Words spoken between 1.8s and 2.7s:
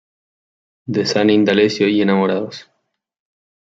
y Enamorados.